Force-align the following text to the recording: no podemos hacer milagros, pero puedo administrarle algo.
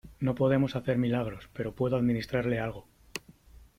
no 0.19 0.33
podemos 0.33 0.75
hacer 0.75 0.97
milagros, 0.97 1.47
pero 1.53 1.75
puedo 1.75 1.95
administrarle 1.95 2.59
algo. 2.59 2.87